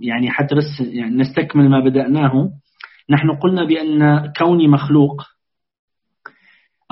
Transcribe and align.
يعني 0.00 0.30
حتى 0.30 0.54
بس 0.54 0.80
يعني 0.80 1.16
نستكمل 1.16 1.68
ما 1.68 1.80
بدأناه. 1.80 2.50
نحن 3.10 3.30
قلنا 3.30 3.64
بأن 3.64 4.32
كوني 4.38 4.68
مخلوق 4.68 5.22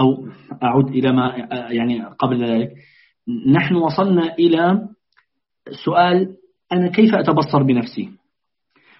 أو 0.01 0.29
أعود 0.63 0.89
إلى 0.89 1.13
ما 1.13 1.49
يعني 1.71 2.05
قبل 2.05 2.45
ذلك. 2.45 2.73
نحن 3.53 3.75
وصلنا 3.75 4.35
إلى 4.35 4.89
سؤال 5.85 6.37
أنا 6.73 6.89
كيف 6.89 7.15
أتبصر 7.15 7.63
بنفسي؟ 7.63 8.09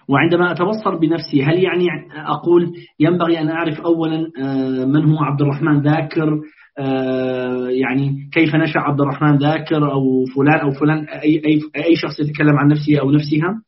وعندما 0.09 0.51
أتبصر 0.51 0.95
بنفسي 0.95 1.43
هل 1.43 1.63
يعني 1.63 1.87
أقول 2.11 2.73
ينبغي 2.99 3.39
أن 3.39 3.49
أعرف 3.49 3.81
أولا 3.81 4.31
آه، 4.41 4.85
من 4.85 5.05
هو 5.11 5.23
عبد 5.23 5.41
الرحمن 5.41 5.81
ذاكر؟ 5.81 6.41
آه، 6.79 7.67
يعني 7.69 8.29
كيف 8.33 8.55
نشأ 8.55 8.79
عبد 8.79 9.01
الرحمن 9.01 9.37
ذاكر؟ 9.37 9.91
أو 9.91 10.25
فلان 10.35 10.59
أو 10.59 10.71
فلان 10.71 10.97
أي, 11.09 11.41
أي, 11.45 11.61
أي 11.85 11.95
شخص 11.95 12.19
يتكلم 12.19 12.57
عن 12.57 12.67
نفسه 12.67 12.99
أو 12.99 13.11
نفسها؟ 13.11 13.61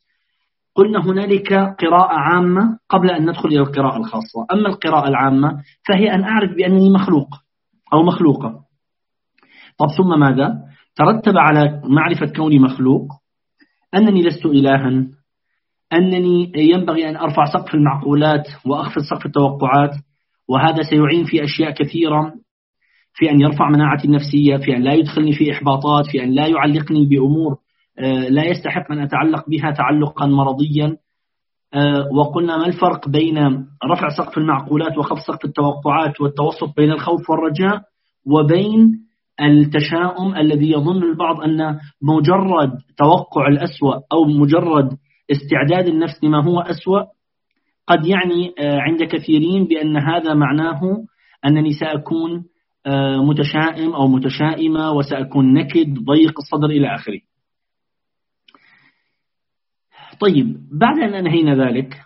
قلنا 0.79 1.05
هنالك 1.05 1.53
قراءة 1.53 2.13
عامة 2.13 2.79
قبل 2.89 3.09
أن 3.11 3.29
ندخل 3.29 3.49
إلى 3.49 3.59
القراءة 3.59 3.97
الخاصة 3.97 4.45
أما 4.51 4.69
القراءة 4.69 5.07
العامة 5.07 5.63
فهي 5.87 6.13
أن 6.13 6.23
أعرف 6.23 6.55
بأنني 6.55 6.89
مخلوق 6.89 7.27
أو 7.93 8.03
مخلوقة 8.03 8.49
طب 9.77 9.87
ثم 9.97 10.19
ماذا؟ 10.19 10.53
ترتب 10.95 11.37
على 11.37 11.81
معرفة 11.85 12.25
كوني 12.35 12.59
مخلوق 12.59 13.07
أنني 13.95 14.21
لست 14.23 14.45
إلها 14.45 15.07
أنني 15.93 16.51
ينبغي 16.55 17.09
أن 17.09 17.15
أرفع 17.17 17.45
سقف 17.45 17.75
المعقولات 17.75 18.47
وأخفض 18.65 19.01
سقف 19.01 19.25
التوقعات 19.25 19.91
وهذا 20.49 20.83
سيعين 20.89 21.25
في 21.25 21.43
أشياء 21.43 21.71
كثيرة 21.71 22.33
في 23.13 23.31
أن 23.31 23.41
يرفع 23.41 23.69
مناعتي 23.69 24.07
النفسية 24.07 24.57
في 24.57 24.75
أن 24.75 24.81
لا 24.81 24.93
يدخلني 24.93 25.33
في 25.33 25.51
إحباطات 25.51 26.05
في 26.11 26.23
أن 26.23 26.29
لا 26.31 26.47
يعلقني 26.47 27.05
بأمور 27.05 27.57
لا 28.29 28.45
يستحق 28.45 28.91
أن 28.91 28.99
أتعلق 28.99 29.49
بها 29.49 29.71
تعلقا 29.71 30.25
مرضيا. 30.25 30.97
آه، 31.73 32.09
وقلنا 32.13 32.57
ما 32.57 32.65
الفرق 32.65 33.09
بين 33.09 33.37
رفع 33.91 34.09
سقف 34.17 34.37
المعقولات 34.37 34.97
وخفض 34.97 35.19
سقف 35.19 35.45
التوقعات 35.45 36.21
والتوسط 36.21 36.75
بين 36.77 36.91
الخوف 36.91 37.29
والرجاء 37.29 37.81
وبين 38.25 38.91
التشاؤم 39.41 40.35
الذي 40.35 40.71
يظن 40.71 41.03
البعض 41.03 41.41
أن 41.41 41.79
مجرد 42.01 42.71
توقع 42.97 43.47
الأسوأ 43.47 43.93
أو 44.13 44.25
مجرد 44.25 44.89
استعداد 45.31 45.87
النفس 45.87 46.23
لما 46.23 46.43
هو 46.43 46.59
أسوأ 46.59 47.01
قد 47.87 48.05
يعني 48.05 48.53
آه، 48.59 48.79
عند 48.79 49.03
كثيرين 49.03 49.65
بأن 49.65 49.97
هذا 49.97 50.33
معناه 50.33 50.81
أنني 51.45 51.73
سأكون 51.73 52.45
متشائم 53.17 53.93
أو 53.93 54.07
متشائمة 54.07 54.91
وسأكون 54.91 55.53
نكد 55.53 55.93
ضيق 55.93 56.33
الصدر 56.39 56.69
إلى 56.69 56.95
آخره. 56.95 57.19
طيب 60.19 60.57
بعد 60.79 60.99
أن 60.99 61.13
أنهينا 61.13 61.65
ذلك 61.65 61.97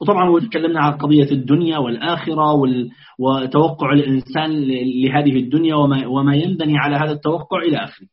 وطبعا 0.00 0.30
وتكلمنا 0.30 0.80
عن 0.80 0.92
قضية 0.92 1.30
الدنيا 1.30 1.78
والآخرة 1.78 2.52
وال... 2.52 2.90
وتوقع 3.18 3.92
الإنسان 3.92 4.50
لهذه 5.04 5.36
الدنيا 5.36 5.74
وما... 5.74 6.06
وما 6.06 6.36
ينبني 6.36 6.78
على 6.78 6.96
هذا 6.96 7.12
التوقع 7.12 7.58
إلى 7.58 7.76
آخره. 7.84 8.06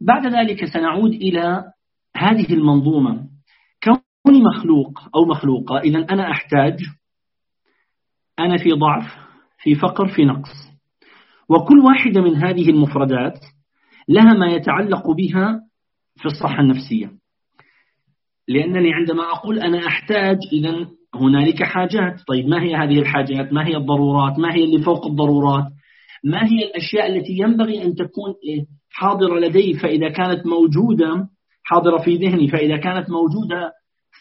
بعد 0.00 0.26
ذلك 0.26 0.64
سنعود 0.64 1.10
إلى 1.10 1.64
هذه 2.16 2.52
المنظومة. 2.52 3.28
كوني 3.84 4.42
مخلوق 4.42 5.00
أو 5.16 5.24
مخلوقة 5.24 5.78
إذا 5.78 5.98
أنا 5.98 6.30
أحتاج 6.30 6.78
أنا 8.38 8.56
في 8.56 8.72
ضعف 8.72 9.16
في 9.62 9.74
فقر 9.74 10.08
في 10.08 10.24
نقص. 10.24 10.68
وكل 11.48 11.78
واحدة 11.78 12.20
من 12.20 12.36
هذه 12.36 12.70
المفردات 12.70 13.38
لها 14.08 14.34
ما 14.34 14.46
يتعلق 14.46 15.10
بها 15.10 15.60
في 16.16 16.26
الصحة 16.26 16.60
النفسية. 16.60 17.10
لأنني 18.48 18.94
عندما 18.94 19.22
أقول 19.32 19.58
أنا 19.58 19.86
أحتاج 19.86 20.38
إذا 20.52 20.86
هنالك 21.14 21.62
حاجات. 21.62 22.20
طيب 22.28 22.48
ما 22.48 22.62
هي 22.62 22.74
هذه 22.74 22.98
الحاجات؟ 22.98 23.52
ما 23.52 23.66
هي 23.66 23.76
الضرورات؟ 23.76 24.38
ما 24.38 24.54
هي 24.54 24.64
اللي 24.64 24.82
فوق 24.82 25.06
الضرورات؟ 25.06 25.64
ما 26.24 26.44
هي 26.44 26.64
الأشياء 26.64 27.16
التي 27.16 27.32
ينبغي 27.38 27.82
أن 27.82 27.94
تكون 27.94 28.34
حاضرة 28.90 29.38
لدي؟ 29.38 29.74
فإذا 29.74 30.08
كانت 30.08 30.46
موجودة 30.46 31.28
حاضرة 31.62 31.98
في 31.98 32.16
ذهني 32.16 32.48
فإذا 32.48 32.76
كانت 32.76 33.10
موجودة 33.10 33.72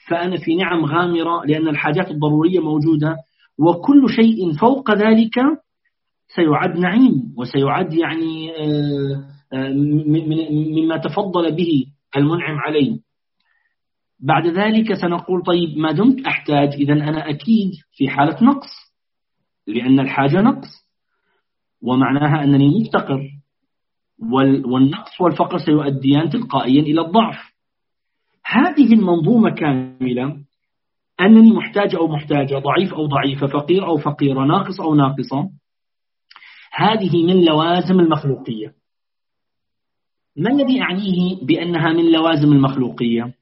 فأنا 0.07 0.37
في 0.37 0.55
نعم 0.55 0.85
غامرة 0.85 1.45
لأن 1.45 1.67
الحاجات 1.67 2.11
الضرورية 2.11 2.59
موجودة 2.59 3.15
وكل 3.59 4.09
شيء 4.09 4.53
فوق 4.53 4.91
ذلك 4.91 5.35
سيعد 6.35 6.77
نعيم 6.77 7.33
وسيعد 7.37 7.93
يعني 7.93 8.51
آه، 8.51 9.23
آه، 9.53 9.73
مما 10.75 10.97
تفضل 10.97 11.55
به 11.55 11.85
المنعم 12.17 12.59
علي 12.59 12.99
بعد 14.19 14.47
ذلك 14.47 14.93
سنقول 14.93 15.43
طيب 15.43 15.77
ما 15.77 15.91
دمت 15.91 16.25
أحتاج 16.25 16.73
إذا 16.73 16.93
أنا 16.93 17.29
أكيد 17.29 17.71
في 17.91 18.09
حالة 18.09 18.43
نقص 18.43 18.87
لأن 19.67 19.99
الحاجة 19.99 20.41
نقص 20.41 20.87
ومعناها 21.81 22.43
أنني 22.43 22.79
مفتقر 22.79 23.29
والنقص 24.65 25.21
والفقر 25.21 25.57
سيؤديان 25.57 26.29
تلقائيا 26.29 26.81
إلى 26.81 27.01
الضعف. 27.01 27.37
هذه 28.45 28.93
المنظومة 28.93 29.49
كاملة 29.49 30.37
أنني 31.21 31.51
محتاج 31.51 31.95
أو 31.95 32.07
محتاجة 32.07 32.55
ضعيف 32.55 32.93
أو 32.93 33.05
ضعيفة 33.05 33.47
فقير 33.47 33.85
أو 33.85 33.97
فقيرة 33.97 34.45
ناقص 34.45 34.81
أو 34.81 34.95
ناقصة 34.95 35.49
هذه 36.73 37.25
من 37.25 37.45
لوازم 37.45 37.99
المخلوقية. 37.99 38.73
ما 40.37 40.49
الذي 40.51 40.81
أعنيه 40.81 41.45
بأنها 41.45 41.93
من 41.93 42.11
لوازم 42.11 42.51
المخلوقية؟ 42.51 43.33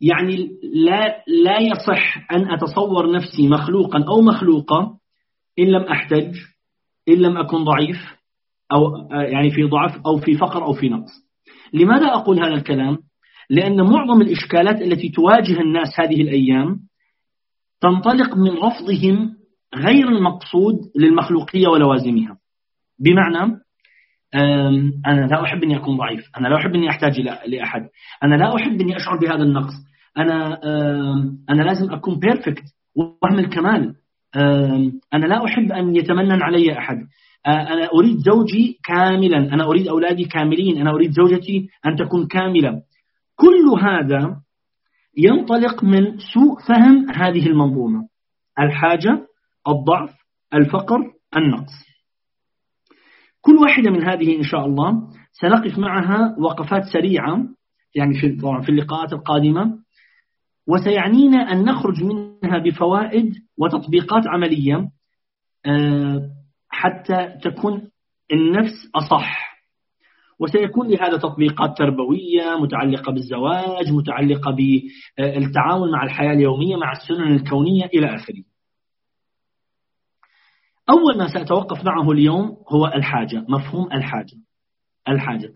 يعني 0.00 0.50
لا 0.74 1.24
لا 1.26 1.58
يصح 1.58 2.32
أن 2.32 2.50
أتصور 2.50 3.12
نفسي 3.12 3.48
مخلوقا 3.48 4.04
أو 4.08 4.20
مخلوقة 4.20 4.98
إن 5.58 5.64
لم 5.64 5.82
أحتج 5.82 6.34
إن 7.08 7.14
لم 7.14 7.36
أكن 7.36 7.64
ضعيف 7.64 7.96
أو 8.72 9.08
يعني 9.10 9.50
في 9.50 9.64
ضعف 9.64 10.06
أو 10.06 10.18
في 10.18 10.34
فقر 10.34 10.64
أو 10.64 10.72
في 10.72 10.88
نقص 10.88 11.10
لماذا 11.72 12.06
أقول 12.06 12.44
هذا 12.44 12.54
الكلام؟ 12.54 12.98
لأن 13.50 13.80
معظم 13.80 14.22
الإشكالات 14.22 14.82
التي 14.82 15.08
تواجه 15.08 15.60
الناس 15.60 16.00
هذه 16.00 16.20
الأيام 16.22 16.78
تنطلق 17.80 18.36
من 18.36 18.50
رفضهم 18.50 19.36
غير 19.74 20.08
المقصود 20.08 20.74
للمخلوقية 20.96 21.68
ولوازمها 21.68 22.38
بمعنى 22.98 23.60
أنا 25.06 25.26
لا 25.30 25.44
أحب 25.44 25.62
أني 25.62 25.76
أكون 25.76 25.96
ضعيف. 25.96 26.24
أنا 26.38 26.48
لا 26.48 26.56
أحب 26.56 26.74
أني 26.74 26.90
أحتاج 26.90 27.20
لأحد. 27.46 27.88
أنا 28.24 28.34
لا 28.34 28.56
أحب 28.56 28.80
أني 28.80 28.96
أشعر 28.96 29.18
بهذا 29.18 29.42
النقص. 29.42 29.74
أنا 30.18 30.58
أنا 31.50 31.62
لازم 31.62 31.92
أكون 31.92 32.18
بيرفكت 32.18 32.64
وهم 32.96 33.38
الكمال. 33.38 33.94
أنا 35.14 35.26
لا 35.26 35.44
أحب 35.44 35.72
أن 35.72 35.96
يتمنن 35.96 36.42
علي 36.42 36.78
أحد. 36.78 36.96
أنا 37.46 37.88
أريد 37.94 38.16
زوجي 38.16 38.78
كاملا. 38.84 39.38
أنا 39.38 39.64
أريد 39.64 39.88
أولادي 39.88 40.24
كاملين. 40.24 40.80
أنا 40.80 40.90
أريد 40.90 41.10
زوجتي 41.10 41.68
أن 41.86 41.96
تكون 41.96 42.26
كاملة. 42.26 42.82
كل 43.36 43.80
هذا 43.82 44.36
ينطلق 45.16 45.84
من 45.84 46.18
سوء 46.18 46.58
فهم 46.68 47.10
هذه 47.10 47.46
المنظومة. 47.46 48.08
الحاجة 48.60 49.26
الضعف 49.68 50.10
الفقر 50.54 50.98
النقص. 51.36 51.87
كل 53.40 53.56
واحدة 53.56 53.90
من 53.90 54.04
هذه 54.04 54.36
إن 54.36 54.42
شاء 54.42 54.66
الله 54.66 55.02
سنقف 55.32 55.78
معها 55.78 56.36
وقفات 56.38 56.82
سريعة 56.92 57.44
يعني 57.94 58.20
في 58.20 58.36
طبعا 58.36 58.60
في 58.60 58.68
اللقاءات 58.68 59.12
القادمة 59.12 59.78
وسيعنينا 60.68 61.52
أن 61.52 61.64
نخرج 61.64 62.04
منها 62.04 62.58
بفوائد 62.58 63.34
وتطبيقات 63.58 64.26
عملية 64.26 64.88
آه، 65.66 66.20
حتى 66.68 67.34
تكون 67.42 67.90
النفس 68.32 68.90
أصح. 68.94 69.48
وسيكون 70.40 70.88
لهذا 70.88 71.16
تطبيقات 71.16 71.78
تربوية 71.78 72.56
متعلقة 72.60 73.12
بالزواج 73.12 73.92
متعلقة 73.92 74.50
بالتعامل 74.50 75.90
مع 75.92 76.04
الحياة 76.04 76.32
اليومية 76.32 76.76
مع 76.76 76.92
السنن 76.92 77.34
الكونية 77.34 77.84
إلى 77.84 78.14
آخره. 78.14 78.42
أول 80.90 81.18
ما 81.18 81.28
سأتوقف 81.34 81.84
معه 81.84 82.10
اليوم 82.12 82.56
هو 82.68 82.86
الحاجة 82.86 83.44
مفهوم 83.48 83.92
الحاجة. 83.92 84.36
الحاجة. 85.08 85.52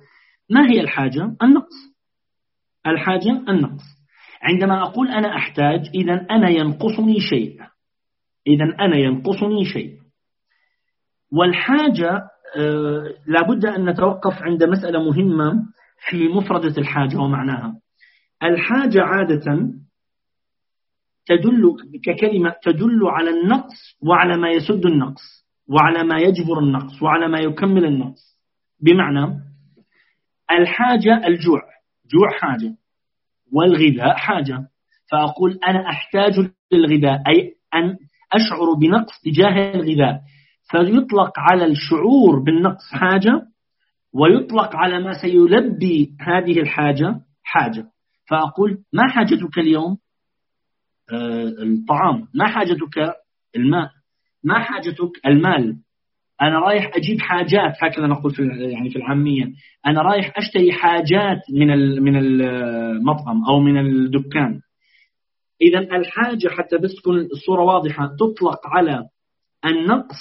ما 0.50 0.70
هي 0.70 0.80
الحاجة؟ 0.80 1.36
النقص. 1.42 1.92
الحاجة 2.86 3.30
النقص. 3.48 3.84
عندما 4.42 4.82
أقول 4.82 5.08
أنا 5.08 5.36
أحتاج 5.36 5.90
إذا 5.94 6.26
أنا 6.30 6.48
ينقصني 6.48 7.20
شيء. 7.20 7.60
إذا 8.46 8.64
أنا 8.80 8.96
ينقصني 8.96 9.64
شيء. 9.64 9.98
والحاجة 11.32 12.28
آه، 12.56 13.14
لابد 13.26 13.66
أن 13.66 13.90
نتوقف 13.90 14.42
عند 14.42 14.64
مسألة 14.64 15.02
مهمة 15.02 15.66
في 16.08 16.28
مفردة 16.28 16.78
الحاجة 16.78 17.16
ومعناها. 17.16 17.74
الحاجة 18.42 19.02
عادة 19.02 19.72
تدل 21.26 21.76
ككلمة 22.04 22.54
تدل 22.62 23.00
على 23.06 23.30
النقص 23.30 23.98
وعلى 24.02 24.36
ما 24.36 24.50
يسد 24.50 24.86
النقص 24.86 25.46
وعلى 25.68 26.04
ما 26.04 26.18
يجبر 26.18 26.58
النقص 26.58 27.02
وعلى 27.02 27.28
ما 27.28 27.38
يكمل 27.38 27.84
النقص. 27.84 28.38
بمعنى 28.80 29.40
الحاجة 30.50 31.26
الجوع 31.26 31.62
جوع 32.12 32.30
حاجة 32.30 32.74
والغذاء 33.52 34.16
حاجة. 34.16 34.68
فأقول 35.10 35.58
أنا 35.68 35.88
أحتاج 35.88 36.32
للغذاء 36.72 37.22
أي 37.28 37.54
أن 37.74 37.96
أشعر 38.32 38.74
بنقص 38.80 39.20
تجاه 39.24 39.74
الغذاء. 39.74 40.20
فيطلق 40.70 41.32
على 41.36 41.64
الشعور 41.64 42.38
بالنقص 42.44 42.92
حاجة 42.92 43.42
ويطلق 44.14 44.76
على 44.76 45.00
ما 45.00 45.12
سيلبي 45.22 46.12
هذه 46.20 46.60
الحاجة 46.60 47.20
حاجة. 47.44 47.84
فأقول 48.30 48.78
ما 48.92 49.08
حاجتك 49.08 49.58
اليوم؟ 49.58 49.96
الطعام. 51.62 52.28
ما 52.34 52.46
حاجتك 52.46 53.14
الماء؟ 53.56 53.90
ما 54.44 54.58
حاجتك 54.58 55.26
المال؟ 55.26 55.76
أنا 56.42 56.58
رايح 56.58 56.90
أجيب 56.96 57.20
حاجات 57.20 57.84
هكذا 57.84 58.06
نقول 58.06 58.34
في 58.34 58.42
يعني 58.42 58.90
في 58.90 58.96
العامية. 58.96 59.52
أنا 59.86 60.02
رايح 60.02 60.32
أشتري 60.36 60.72
حاجات 60.72 61.40
من 61.50 61.68
من 62.02 62.16
المطعم 62.16 63.44
أو 63.48 63.60
من 63.60 63.78
الدكان. 63.78 64.60
إذا 65.62 65.78
الحاجة 65.78 66.48
حتى 66.48 66.78
بس 66.78 66.94
تكون 66.94 67.18
الصورة 67.18 67.62
واضحة 67.62 68.06
تطلق 68.06 68.66
على 68.66 69.08
النقص 69.64 70.18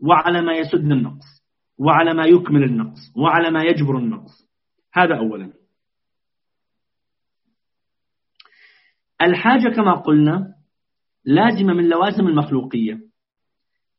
وعلى 0.00 0.42
ما 0.42 0.52
يسد 0.52 0.90
النقص 0.90 1.44
وعلى 1.78 2.14
ما 2.14 2.26
يكمل 2.26 2.64
النقص 2.64 3.12
وعلى 3.16 3.50
ما 3.50 3.62
يجبر 3.62 3.98
النقص. 3.98 4.48
هذا 4.94 5.16
أولا. 5.16 5.52
الحاجة 9.22 9.68
كما 9.68 9.94
قلنا 9.94 10.54
لازمة 11.24 11.72
من 11.72 11.88
لوازم 11.88 12.26
المخلوقية. 12.26 13.00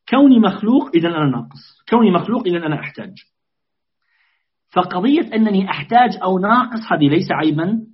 كوني 0.09 0.39
مخلوق 0.39 0.89
إذا 0.95 1.07
أنا 1.07 1.25
ناقص. 1.25 1.81
كوني 1.89 2.11
مخلوق 2.11 2.47
إذا 2.47 2.57
أنا 2.57 2.79
أحتاج. 2.79 3.13
فقضية 4.75 5.33
أنني 5.33 5.69
أحتاج 5.69 6.09
أو 6.23 6.39
ناقص 6.39 6.91
هذه 6.91 7.09
ليس 7.09 7.31
عيبا 7.31 7.87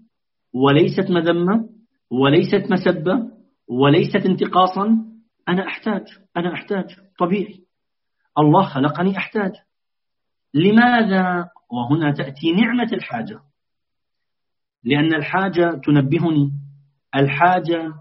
وليست 0.54 1.12
مذمة 1.12 1.70
وليست 2.12 2.72
مسبة 2.72 3.32
وليست 3.68 4.26
انتقاصا 4.26 5.06
أنا 5.50 5.68
أحتاج 5.68 6.04
أنا 6.38 6.54
أحتاج 6.54 6.86
طبيعي. 7.20 7.60
الله 8.38 8.66
خلقني 8.66 9.18
أحتاج. 9.18 9.52
لماذا؟ 10.54 11.50
وهنا 11.72 12.12
تأتي 12.12 12.52
نعمة 12.52 12.90
الحاجة. 12.94 13.40
لأن 14.84 15.14
الحاجة 15.14 15.82
تنبهني. 15.86 16.52
الحاجة 17.16 17.94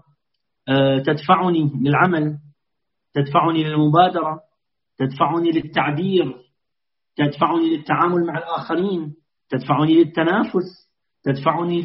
آه، 0.69 0.99
تدفعني 0.99 1.71
للعمل 1.81 2.37
تدفعني 3.13 3.63
للمبادرة 3.63 4.39
تدفعني 4.97 5.51
للتعبير 5.51 6.35
تدفعني 7.15 7.69
للتعامل 7.69 8.25
مع 8.25 8.37
الآخرين 8.37 9.15
تدفعني 9.49 9.93
للتنافس 9.93 10.91
تدفعني 11.23 11.81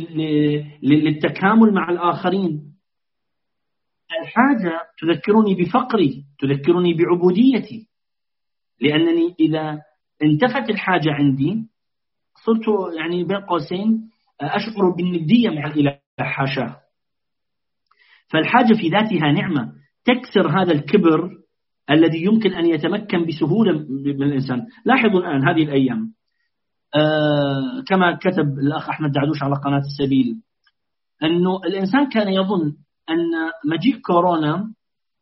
للتكامل 0.82 1.74
مع 1.74 1.90
الآخرين. 1.90 2.76
الحاجة 4.22 4.80
تذكرني 4.98 5.54
بفقري 5.54 6.24
تذكرني 6.38 6.94
بعبوديتي 6.94 7.88
لأنني 8.80 9.34
إذا 9.40 9.82
انتفت 10.22 10.70
الحاجة 10.70 11.12
عندي 11.12 11.66
صرت 12.44 12.94
يعني 12.98 13.24
بين 13.24 13.36
قوسين 13.36 14.10
أشعر 14.40 14.90
بالندية 14.90 15.48
مع 15.50 15.66
الإله 15.66 15.98
حاشاه. 16.20 16.85
فالحاجة 18.28 18.74
في 18.74 18.88
ذاتها 18.88 19.32
نعمة. 19.32 19.72
تكسر 20.04 20.60
هذا 20.60 20.72
الكبر 20.72 21.30
الذي 21.90 22.24
يمكن 22.24 22.52
أن 22.52 22.66
يتمكن 22.66 23.26
بسهولة 23.26 23.72
من 23.88 24.22
الإنسان. 24.22 24.66
لاحظوا 24.84 25.20
الآن 25.20 25.48
هذه 25.48 25.62
الأيام. 25.62 26.12
آه 26.94 27.82
كما 27.86 28.16
كتب 28.16 28.58
الأخ 28.58 28.88
أحمد 28.88 29.12
دعدوش 29.12 29.42
على 29.42 29.54
قناة 29.64 29.82
السبيل 29.86 30.36
أنه 31.22 31.56
الإنسان 31.56 32.08
كان 32.08 32.28
يظن 32.28 32.72
أن 33.10 33.30
مجيء 33.72 34.00
كورونا 34.00 34.72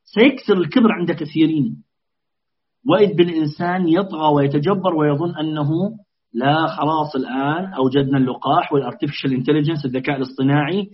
سيكسر 0.04 0.58
الكبر 0.58 0.92
عند 0.92 1.12
كثيرين. 1.12 1.84
وإذ 2.88 3.14
بالإنسان 3.14 3.88
يطغى 3.88 4.34
ويتجبر 4.34 4.94
ويظن 4.94 5.36
أنه 5.36 5.70
لا 6.34 6.66
خلاص 6.66 7.16
الآن 7.16 7.74
أوجدنا 7.74 8.18
اللقاح 8.18 8.72
وال 8.72 8.82
artificial 8.82 9.32
intelligence 9.32 9.84
الذكاء 9.84 10.16
الاصطناعي 10.16 10.90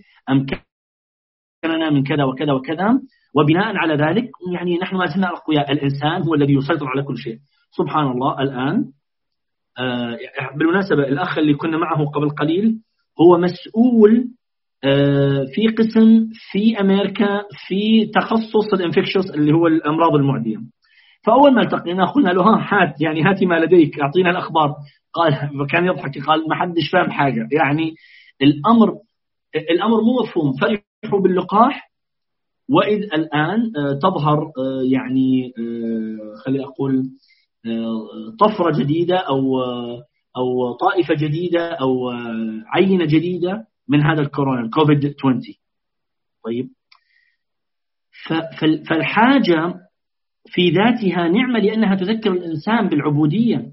أمكننا 1.65 1.89
من 1.89 2.03
كذا 2.03 2.23
وكذا 2.23 2.53
وكذا. 2.53 2.99
وبناء 3.35 3.75
على 3.77 3.95
ذلك 3.95 4.29
يعني 4.53 4.77
نحن 4.77 4.95
ما 4.95 5.05
زلنا 5.05 5.27
أقوياء. 5.27 5.71
الإنسان 5.71 6.21
هو 6.21 6.33
الذي 6.33 6.53
يسيطر 6.53 6.87
على 6.87 7.03
كل 7.03 7.17
شيء. 7.17 7.37
سبحان 7.77 8.11
الله 8.11 8.41
الآن 8.41 8.85
آه 9.79 10.17
بالمناسبة 10.57 11.03
الأخ 11.03 11.37
اللي 11.37 11.53
كنا 11.53 11.77
معه 11.77 12.05
قبل 12.05 12.29
قليل 12.29 12.75
هو 13.21 13.37
مسؤول 13.37 14.27
آه 14.83 15.45
في 15.55 15.67
قسم 15.67 16.27
في 16.51 16.79
أمريكا 16.79 17.43
في 17.67 18.05
تخصص 18.05 18.73
الإنفكشوس 18.73 19.31
اللي 19.31 19.53
هو 19.53 19.67
الأمراض 19.67 20.15
المعدية. 20.15 20.57
فأول 21.25 21.53
ما 21.55 21.61
التقينا 21.61 22.05
قلنا 22.05 22.29
له 22.29 22.43
ها 22.43 22.67
هات 22.71 23.01
يعني 23.01 23.23
هاتي 23.23 23.45
ما 23.45 23.59
لديك 23.59 23.99
أعطينا 23.99 24.29
الأخبار. 24.29 24.75
قال 25.13 25.33
كان 25.69 25.85
يضحك 25.85 26.25
قال 26.27 26.49
ما 26.49 26.55
حدش 26.55 26.89
فاهم 26.93 27.11
حاجة. 27.11 27.47
يعني 27.51 27.93
الأمر 28.41 28.93
الأمر 29.71 30.01
مو 30.01 30.21
مفهوم. 30.23 30.53
فرحوا 30.53 30.90
باللقاح 31.09 31.91
وإذ 32.69 33.03
الآن 33.03 33.71
آه، 33.77 33.99
تظهر 34.01 34.43
آه، 34.43 34.81
يعني 34.83 35.53
آه، 35.57 36.35
خلي 36.45 36.63
أقول 36.63 37.09
طفرة 38.39 38.79
جديدة 38.79 39.17
أو 39.17 39.61
أو 40.37 40.73
طائفة 40.73 41.13
جديدة 41.13 41.73
أو 41.73 42.09
عينة 42.67 43.05
جديدة 43.05 43.67
من 43.87 44.01
هذا 44.01 44.21
الكورونا 44.21 44.61
الكوفيد 44.61 45.15
20 45.19 45.41
طيب. 46.45 46.69
فالحاجة 48.89 49.73
في 50.45 50.69
ذاتها 50.69 51.27
نعمة 51.27 51.59
لأنها 51.59 51.95
تذكر 51.95 52.31
الإنسان 52.31 52.89
بالعبودية. 52.89 53.71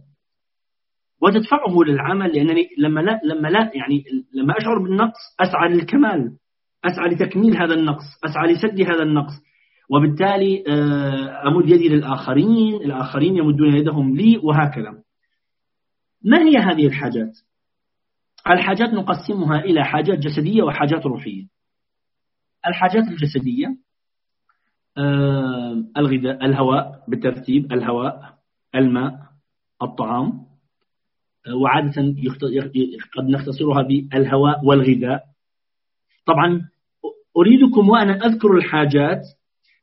وتدفعه 1.23 1.83
للعمل 1.87 2.33
لأنني 2.33 2.69
لما 2.79 3.01
لا 3.01 3.21
لما 3.25 3.49
لا 3.49 3.71
يعني 3.75 4.05
لما 4.35 4.55
أشعر 4.59 4.79
بالنقص 4.79 5.37
أسعى 5.41 5.69
للكمال. 5.69 6.37
أسعى 6.85 7.09
لتكميل 7.09 7.57
هذا 7.57 7.75
النقص 7.75 8.05
أسعى 8.25 8.53
لسد 8.53 8.81
هذا 8.81 9.03
النقص. 9.03 9.33
وبالتالي 9.91 10.65
آه، 10.69 11.49
أمد 11.49 11.69
يدي 11.69 11.89
للآخرين 11.89 12.75
الآخرين 12.75 13.37
يمدون 13.37 13.75
يدهم 13.75 14.17
لي 14.17 14.41
وهكذا. 14.43 15.03
ما 16.25 16.39
هي 16.39 16.57
هذه 16.57 16.87
الحاجات؟ 16.87 17.39
الحاجات 18.47 18.89
نقسمها 18.89 19.61
إلى 19.61 19.85
حاجات 19.85 20.19
جسدية 20.19 20.63
وحاجات 20.63 21.07
روحية. 21.07 21.47
الحاجات 22.67 23.05
الجسدية 23.09 23.77
آه، 24.97 25.85
الغذاء 25.97 26.45
الهواء 26.45 27.05
بالترتيب 27.09 27.73
الهواء 27.73 28.39
الماء 28.75 29.19
الطعام. 29.83 30.49
آه، 31.47 31.55
وعادة 31.55 32.03
قد 33.17 33.25
نختصرها 33.25 33.83
بالهواء 33.83 34.65
والغذاء. 34.65 35.25
طبعا 36.29 36.69
أريدكم 37.37 37.89
وأنا 37.89 38.27
أذكر 38.27 38.57
الحاجات. 38.57 39.21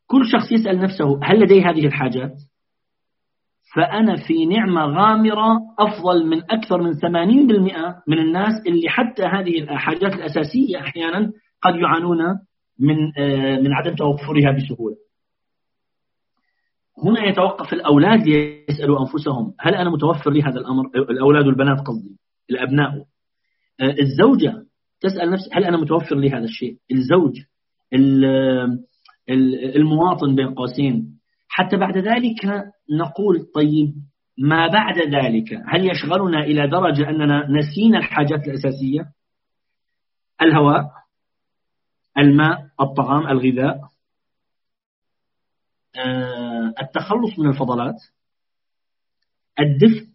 كل 0.07 0.21
شخص 0.31 0.51
يسأل 0.51 0.79
نفسه 0.79 1.19
هل 1.23 1.39
لدي 1.39 1.61
هذه 1.61 1.85
الحاجات؟ 1.87 2.33
فأنا 3.75 4.15
في 4.27 4.45
نعمة 4.45 4.85
غامرة 4.85 5.57
أفضل 5.79 6.25
من 6.25 6.41
أكثر 6.51 6.81
من 6.81 6.93
80% 6.93 8.03
من 8.07 8.19
الناس 8.19 8.53
اللي 8.67 8.89
حتى 8.89 9.23
هذه 9.23 9.59
الحاجات 9.59 10.13
الأساسية 10.13 10.79
أحيانا 10.79 11.31
قد 11.61 11.75
يعانون 11.75 12.19
من 12.79 12.95
آه، 13.17 13.59
من 13.59 13.73
عدم 13.73 13.95
توفرها 13.95 14.51
بسهولة. 14.51 14.95
هنا 17.03 17.25
يتوقف 17.25 17.73
الأولاد 17.73 18.27
ليسألوا 18.27 18.99
أنفسهم 18.99 19.53
هل 19.59 19.75
أنا 19.75 19.89
متوفر 19.89 20.31
لي 20.31 20.41
هذا 20.41 20.59
الأمر؟ 20.59 20.85
الأولاد 20.95 21.47
والبنات 21.47 21.77
قصدي 21.79 22.17
الأبناء. 22.49 22.91
آه، 23.79 23.95
الزوجة 24.01 24.65
تسأل 25.05 25.31
نفسك 25.31 25.57
هل 25.57 25.63
أنا 25.63 25.77
متوفر 25.77 26.15
لي 26.15 26.29
هذا 26.29 26.43
الشيء؟ 26.43 26.77
الزوج 26.91 27.41
المواطن 29.75 30.35
بين 30.35 30.53
قوسين. 30.53 31.19
حتى 31.47 31.77
بعد 31.77 31.97
ذلك 31.97 32.71
نقول 32.99 33.45
طيب 33.55 33.93
ما 34.37 34.67
بعد 34.67 34.97
ذلك؟ 34.97 35.61
هل 35.67 35.91
يشغلنا 35.91 36.43
إلى 36.43 36.67
درجة 36.67 37.09
أننا 37.09 37.47
نسينا 37.49 37.97
الحاجات 37.97 38.47
الأساسية؟ 38.47 39.05
الهواء 40.41 40.83
الماء 42.17 42.65
الطعام 42.81 43.27
الغذاء. 43.27 43.79
آه، 45.97 46.73
التخلص 46.81 47.39
من 47.39 47.49
الفضلات. 47.49 47.95
الدفء 49.59 50.05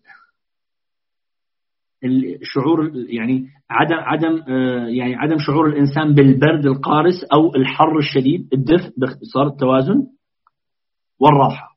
الشعور 2.05 2.93
يعني 3.09 3.49
عدم 3.71 3.97
عدم 3.97 4.43
آه، 4.49 4.87
يعني 4.89 5.15
عدم 5.15 5.37
شعور 5.39 5.67
الإنسان 5.69 6.15
بالبرد 6.15 6.67
القارس 6.67 7.25
أو 7.33 7.55
الحر 7.55 7.99
الشديد 7.99 8.49
الدفء 8.53 8.93
باختصار 8.97 9.47
التوازن 9.47 10.07
والراحة. 11.21 11.71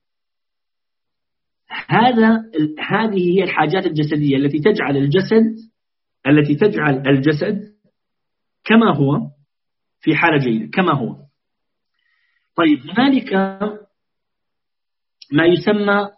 هذا 1.88 2.44
هذه 2.90 3.38
هي 3.38 3.44
الحاجات 3.44 3.86
الجسدية 3.86 4.38
التي 4.38 4.60
تجعل 4.60 4.98
الجسد 4.98 5.56
التي 6.28 6.56
تجعل 6.56 7.08
الجسد 7.08 7.74
كما 8.64 8.96
هو 8.96 9.30
في 10.00 10.16
حالة 10.16 10.38
جيدة 10.38 10.72
كما 10.74 10.94
هو. 10.94 11.16
طيب 12.56 12.80
هنالك 12.90 13.34
ما 15.32 15.46
يسمى 15.46 16.10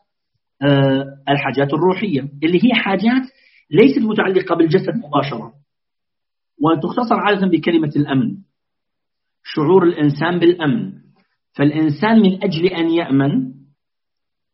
آه، 0.61 1.05
الحاجات 1.29 1.73
الروحية 1.73 2.21
اللي 2.43 2.57
هي 2.63 2.73
حاجات 2.73 3.23
ليست 3.71 3.99
متعلقة 3.99 4.55
بالجسد 4.55 4.95
مباشرة. 4.95 5.53
وتختصر 6.61 7.15
عادة 7.15 7.47
بكلمة 7.47 7.91
الأمن. 7.95 8.37
شعور 9.43 9.83
الإنسان 9.83 10.39
بالأمن. 10.39 10.93
فالإنسان 11.53 12.19
من 12.19 12.43
أجل 12.43 12.67
أن 12.67 12.89
يأمن 12.89 13.53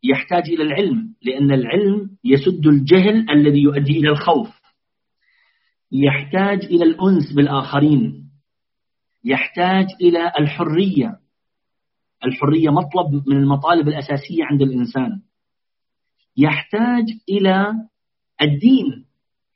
يحتاج 0.03 0.49
إلى 0.49 0.63
العلم 0.63 1.15
لأن 1.21 1.51
العلم 1.51 2.09
يسد 2.23 2.67
الجهل 2.67 3.29
الذي 3.29 3.61
يؤدي 3.61 3.99
إلى 3.99 4.09
الخوف. 4.09 4.61
يحتاج 5.91 6.65
إلى 6.65 6.85
الأنس 6.85 7.33
بالآخرين. 7.35 8.29
يحتاج 9.25 9.85
إلى 10.01 10.31
الحرية. 10.39 11.17
الحرية 12.25 12.69
مطلب 12.69 13.29
من 13.29 13.37
المطالب 13.37 13.87
الأساسية 13.87 14.43
عند 14.43 14.61
الإنسان. 14.61 15.21
يحتاج 16.37 17.05
إلى 17.29 17.73
الدين 18.41 19.05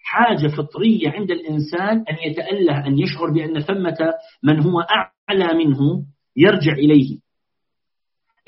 حاجة 0.03 0.47
فطرية 0.47 1.09
عند 1.09 1.31
الإنسان 1.31 1.97
أن 1.97 2.31
يتأله 2.31 2.87
أن 2.87 2.99
يشعر 2.99 3.31
بأن 3.31 3.59
ثمة 3.59 4.13
من 4.43 4.59
هو 4.59 4.79
أعلى 4.79 5.65
منه 5.65 6.05
يرجع 6.35 6.73
إليه. 6.73 7.19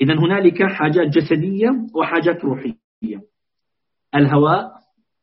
إذا 0.00 0.14
هنالك 0.14 0.62
حاجات 0.62 1.06
جسدية 1.08 1.68
وحاجات 1.94 2.44
روحية. 2.44 3.20
الهواء 4.14 4.70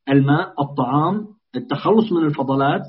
الماء 0.09 0.53
الطعام 0.61 1.27
التخلص 1.55 2.11
من 2.11 2.25
الفضلات 2.25 2.83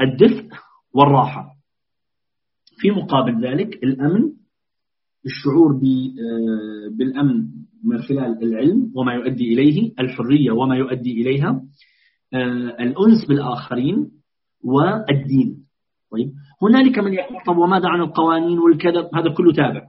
الدفء 0.00 0.48
والراحة. 0.94 1.56
في 2.76 2.90
مقابل 2.90 3.46
ذلك 3.46 3.84
الأمن 3.84 4.32
الشعور 5.26 5.72
آه، 5.72 6.96
بالأمن 6.96 7.46
من 7.84 8.02
خلال 8.02 8.42
العلم 8.42 8.92
وما 8.94 9.14
يؤدي 9.14 9.52
إليه 9.52 9.92
الحرية 10.00 10.50
وما 10.52 10.76
يؤدي 10.76 11.12
إليها 11.12 11.62
آه، 12.34 12.76
الأنس 12.80 13.26
بالآخرين 13.28 14.10
والدين. 14.64 15.66
طيب 16.12 16.32
هنالك 16.62 16.98
من 16.98 17.14
يقول 17.14 17.36
طب 17.46 17.56
وماذا 17.56 17.88
عن 17.88 18.00
القوانين 18.00 18.58
والكذب؟ 18.58 19.08
هذا 19.14 19.34
كله 19.36 19.52
تابع. 19.52 19.88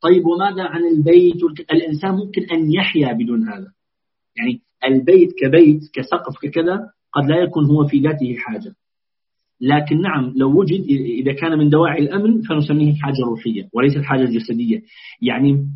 طيب 0.00 0.26
وماذا 0.26 0.62
عن 0.62 0.80
البيت؟ 0.84 1.42
الإنسان 1.72 2.14
ممكن 2.14 2.42
أن 2.52 2.72
يحيا 2.72 3.12
بدون 3.12 3.48
هذا. 3.48 3.72
يعني 4.36 4.62
البيت 4.84 5.32
كبيت 5.32 5.80
كسقف 5.92 6.38
ككذا 6.42 6.74
قد 7.12 7.30
لا 7.30 7.36
يكون 7.36 7.64
هو 7.64 7.86
في 7.86 8.00
ذاته 8.00 8.36
حاجة. 8.38 8.74
لكن 9.60 10.00
نعم 10.00 10.32
لو 10.36 10.60
وجد 10.60 10.84
إذا 10.90 11.32
كان 11.32 11.58
من 11.58 11.68
دواعي 11.68 11.98
الأمن 11.98 12.42
فنسميه 12.42 12.94
حاجة 12.94 13.24
روحية 13.24 13.68
وليست 13.72 14.02
حاجة 14.02 14.24
جسدية. 14.24 14.80
يعني 15.22 15.66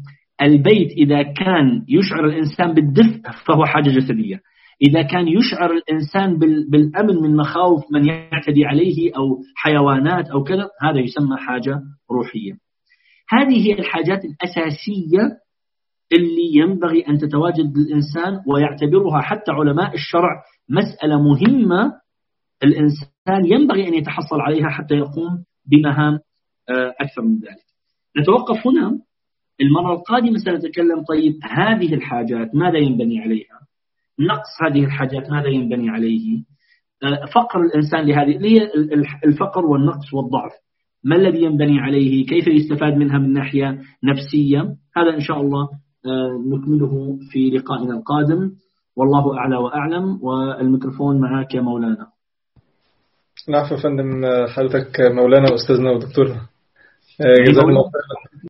البيت 0.43 0.91
إذا 0.91 1.23
كان 1.23 1.85
يشعر 1.88 2.25
الإنسان 2.25 2.75
بالدفء 2.75 3.21
فهو 3.47 3.64
حاجة 3.64 3.91
جسدية. 3.91 4.41
إذا 4.83 5.03
كان 5.03 5.29
يشعر 5.29 5.71
الإنسان 5.73 6.38
بالأمن 6.71 7.17
من 7.23 7.37
مخاوف 7.37 7.83
من 7.93 8.05
يعتدي 8.05 8.64
عليه 8.64 9.11
أو 9.17 9.38
حيوانات 9.57 10.29
أو 10.31 10.43
كذا 10.43 10.69
هذا 10.83 11.00
يسمى 11.00 11.37
حاجة 11.37 11.81
روحية. 12.11 12.53
هذه 13.29 13.67
هي 13.67 13.73
الحاجات 13.73 14.25
الأساسية 14.25 15.38
اللي 16.12 16.55
ينبغي 16.55 17.00
أن 17.09 17.19
تتواجد 17.19 17.79
للإنسان 17.79 18.41
ويعتبرها 18.47 19.21
حتى 19.21 19.53
علماء 19.53 19.95
الشرع 19.95 20.43
مسألة 20.69 21.23
مهمة 21.23 21.93
الإنسان 22.62 23.13
ينبغي 23.28 23.88
أن 23.88 23.95
يتحصل 23.95 24.40
عليها 24.40 24.69
حتى 24.69 24.95
يقوم 24.95 25.45
بمهام 25.66 26.19
آه، 26.71 26.95
أكثر 27.00 27.23
من 27.23 27.35
ذلك. 27.35 27.64
نتوقف 28.21 28.66
هنا. 28.66 28.99
المرة 29.61 29.93
القادمة 29.95 30.38
سنتكلم 30.38 31.04
طيب 31.09 31.35
هذه 31.43 31.95
الحاجات 31.95 32.54
ماذا 32.54 32.78
ينبني 32.78 33.21
عليها؟ 33.21 33.61
نقص 34.21 34.62
هذه 34.62 34.85
الحاجات 34.85 35.31
ماذا 35.31 35.49
ينبني 35.49 35.90
عليه؟ 35.90 36.43
آه، 37.02 37.25
فقر 37.35 37.61
الإنسان 37.61 38.07
لهذه 38.07 38.38
الفقر 39.25 39.66
والنقص 39.66 40.14
والضعف. 40.14 40.52
ما 41.04 41.16
الذي 41.16 41.43
ينبني 41.43 41.81
عليه؟ 41.81 42.26
كيف 42.26 42.47
يستفاد 42.47 42.95
منها 42.95 43.19
من 43.19 43.33
ناحية 43.33 43.81
نفسية؟ 44.04 44.61
هذا 44.97 45.14
إن 45.14 45.21
شاء 45.21 45.40
الله 45.40 45.69
آه، 46.07 46.43
نكمله 46.49 47.19
في 47.31 47.50
لقائنا 47.50 47.95
القادم. 47.95 48.50
والله 48.97 49.38
أعلى 49.38 49.57
وأعلم 49.57 50.19
والميكروفون 50.23 51.21
معك 51.21 51.54
يا 51.54 51.61
مولانا. 51.61 52.13
العفو 53.48 53.76
فندم 53.76 54.26
حضرتك 54.48 55.00
مولانا 55.00 55.52
وأستاذنا 55.52 55.90
ودكتورنا. 55.90 56.46
آه، 57.20 57.44
جزاكم 57.48 57.68
الله 57.68 57.82
خيرا. 57.82 58.34